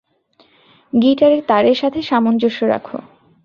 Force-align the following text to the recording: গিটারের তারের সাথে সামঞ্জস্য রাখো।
গিটারের 0.93 1.41
তারের 1.47 1.75
সাথে 1.75 1.99
সামঞ্জস্য 2.01 2.59
রাখো। 2.63 2.97